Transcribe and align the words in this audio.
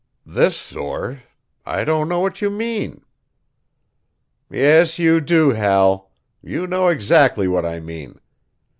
"This 0.25 0.57
sort 0.57 1.19
I 1.63 1.83
don't 1.83 2.09
know 2.09 2.21
what 2.21 2.41
you 2.41 2.49
mean." 2.49 3.05
"Yes, 4.49 4.97
you 4.97 5.19
do, 5.21 5.51
Hal. 5.51 6.09
You 6.41 6.65
know 6.65 6.87
exactly 6.87 7.47
what 7.47 7.67
I 7.67 7.79
mean. 7.81 8.19